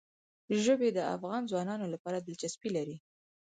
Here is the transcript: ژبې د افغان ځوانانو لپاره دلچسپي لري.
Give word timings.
ژبې 0.63 0.89
د 0.93 0.99
افغان 1.15 1.41
ځوانانو 1.51 1.85
لپاره 1.93 2.17
دلچسپي 2.19 2.69
لري. 2.77 2.97